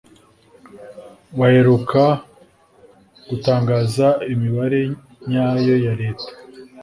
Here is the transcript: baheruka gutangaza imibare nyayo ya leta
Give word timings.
baheruka 1.37 2.03
gutangaza 3.27 4.07
imibare 4.33 4.81
nyayo 5.29 5.75
ya 5.85 5.93
leta 6.01 6.31